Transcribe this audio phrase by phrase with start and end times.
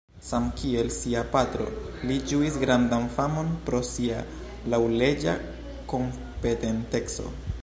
[0.27, 1.67] Samkiel sia patro,
[2.11, 4.25] li ĝuis grandan famon pro sia
[4.75, 5.39] laŭleĝa
[5.95, 7.33] kompetenteco.